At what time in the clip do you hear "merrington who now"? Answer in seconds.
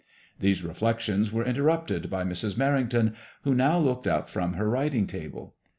2.57-3.77